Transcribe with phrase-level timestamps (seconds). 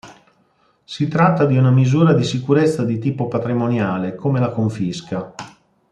[0.83, 5.31] Si tratta di una misura di sicurezza di tipo patrimoniale, come la confisca.